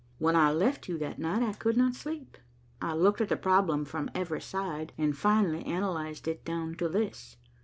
[0.17, 2.35] When I left you that night, I could not sleep.
[2.81, 7.37] I looked at the problem from every side, and finally analyzed it down to this.